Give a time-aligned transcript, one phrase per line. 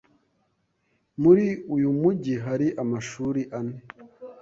[1.21, 1.45] Muri
[1.75, 3.77] uyu mujyi hari amashuri ane.